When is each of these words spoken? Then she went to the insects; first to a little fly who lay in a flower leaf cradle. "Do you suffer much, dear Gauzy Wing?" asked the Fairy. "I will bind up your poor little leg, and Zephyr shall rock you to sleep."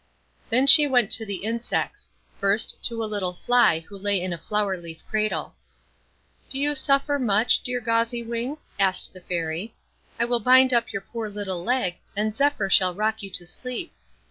Then 0.49 0.65
she 0.65 0.87
went 0.87 1.11
to 1.11 1.27
the 1.27 1.43
insects; 1.43 2.09
first 2.39 2.83
to 2.85 3.03
a 3.03 3.05
little 3.05 3.35
fly 3.35 3.81
who 3.81 3.95
lay 3.95 4.19
in 4.19 4.33
a 4.33 4.37
flower 4.39 4.75
leaf 4.75 5.03
cradle. 5.07 5.53
"Do 6.49 6.57
you 6.57 6.73
suffer 6.73 7.19
much, 7.19 7.61
dear 7.61 7.79
Gauzy 7.79 8.23
Wing?" 8.23 8.57
asked 8.79 9.13
the 9.13 9.21
Fairy. 9.21 9.75
"I 10.19 10.25
will 10.25 10.39
bind 10.39 10.73
up 10.73 10.91
your 10.91 11.03
poor 11.03 11.29
little 11.29 11.63
leg, 11.63 11.97
and 12.15 12.35
Zephyr 12.35 12.67
shall 12.67 12.95
rock 12.95 13.21
you 13.21 13.29
to 13.29 13.45
sleep." 13.45 13.93